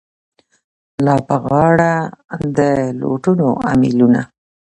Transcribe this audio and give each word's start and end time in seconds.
لا 1.05 1.15
په 1.27 1.35
غاړه 1.45 1.93
د 2.57 2.59
لوټونو 2.99 3.47
امېلونه 3.71 4.21